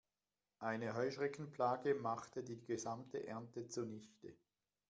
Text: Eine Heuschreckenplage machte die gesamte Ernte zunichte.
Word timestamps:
Eine 0.57 0.95
Heuschreckenplage 0.95 1.93
machte 1.93 2.43
die 2.43 2.65
gesamte 2.65 3.27
Ernte 3.27 3.67
zunichte. 3.67 4.35